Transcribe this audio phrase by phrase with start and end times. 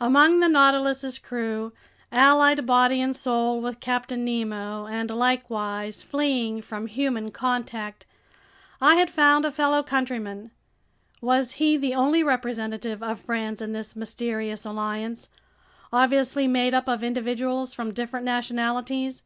[0.00, 1.74] Among the Nautilus's crew,
[2.10, 8.06] allied body and soul with Captain Nemo and likewise fleeing from human contact,
[8.80, 10.52] I had found a fellow countryman!
[11.20, 15.28] Was he the only representative of France in this mysterious alliance,
[15.92, 19.22] obviously made up of individuals from different nationalities?